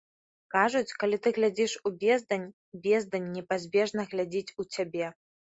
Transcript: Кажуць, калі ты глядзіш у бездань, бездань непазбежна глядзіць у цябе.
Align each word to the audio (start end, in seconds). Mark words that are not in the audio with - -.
Кажуць, 0.53 0.95
калі 1.03 1.19
ты 1.27 1.33
глядзіш 1.37 1.75
у 1.89 1.93
бездань, 2.03 2.47
бездань 2.87 3.29
непазбежна 3.37 4.07
глядзіць 4.15 4.55
у 4.65 4.71
цябе. 4.75 5.15